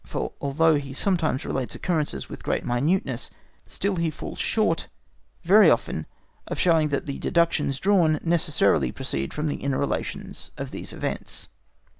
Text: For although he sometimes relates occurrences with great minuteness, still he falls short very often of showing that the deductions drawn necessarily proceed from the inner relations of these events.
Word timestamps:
For 0.03 0.31
although 0.41 0.77
he 0.77 0.93
sometimes 0.93 1.45
relates 1.45 1.75
occurrences 1.75 2.27
with 2.27 2.41
great 2.41 2.65
minuteness, 2.65 3.29
still 3.67 3.97
he 3.97 4.09
falls 4.09 4.39
short 4.39 4.87
very 5.43 5.69
often 5.69 6.07
of 6.47 6.57
showing 6.57 6.87
that 6.87 7.05
the 7.05 7.19
deductions 7.19 7.77
drawn 7.77 8.19
necessarily 8.23 8.91
proceed 8.91 9.31
from 9.31 9.45
the 9.45 9.57
inner 9.57 9.77
relations 9.77 10.49
of 10.57 10.71
these 10.71 10.91
events. 10.91 11.49